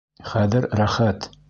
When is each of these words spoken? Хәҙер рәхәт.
Хәҙер 0.29 0.67
рәхәт. 0.81 1.31